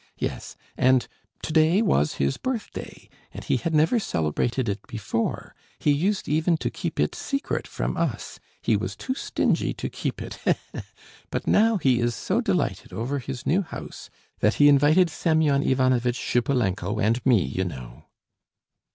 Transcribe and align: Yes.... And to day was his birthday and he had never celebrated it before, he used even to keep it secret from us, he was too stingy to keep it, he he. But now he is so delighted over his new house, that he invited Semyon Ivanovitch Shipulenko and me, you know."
Yes.... 0.17 0.55
And 0.75 1.07
to 1.43 1.53
day 1.53 1.79
was 1.83 2.15
his 2.15 2.37
birthday 2.37 3.07
and 3.31 3.43
he 3.43 3.57
had 3.57 3.75
never 3.75 3.99
celebrated 3.99 4.67
it 4.67 4.87
before, 4.87 5.53
he 5.77 5.91
used 5.91 6.27
even 6.27 6.57
to 6.57 6.71
keep 6.71 6.99
it 6.99 7.13
secret 7.13 7.67
from 7.67 7.95
us, 7.95 8.39
he 8.63 8.75
was 8.75 8.95
too 8.95 9.13
stingy 9.13 9.75
to 9.75 9.89
keep 9.91 10.19
it, 10.19 10.39
he 10.43 10.53
he. 10.73 10.79
But 11.29 11.45
now 11.45 11.77
he 11.77 11.99
is 11.99 12.15
so 12.15 12.41
delighted 12.41 12.91
over 12.91 13.19
his 13.19 13.45
new 13.45 13.61
house, 13.61 14.09
that 14.39 14.55
he 14.55 14.67
invited 14.69 15.07
Semyon 15.11 15.61
Ivanovitch 15.61 16.17
Shipulenko 16.17 16.97
and 16.99 17.23
me, 17.23 17.43
you 17.43 17.63
know." 17.65 18.05